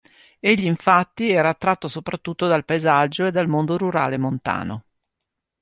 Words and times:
Egli, 0.39 0.65
infatti, 0.65 1.29
era 1.29 1.49
attratto 1.49 1.87
soprattutto 1.87 2.47
dal 2.47 2.65
paesaggio 2.65 3.27
e 3.27 3.31
dal 3.31 3.47
mondo 3.47 3.77
rurale 3.77 4.17
montano. 4.17 4.85